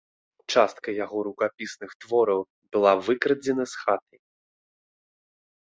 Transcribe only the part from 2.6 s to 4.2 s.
была выкрадзена з хаты.